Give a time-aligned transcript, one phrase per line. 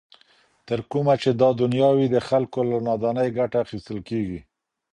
[0.67, 4.39] تر کومه چي دا دنیا وي د خلګو له نادانۍ ګټه اخیستل کیږي.